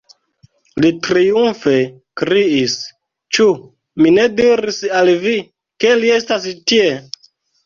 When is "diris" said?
4.41-4.81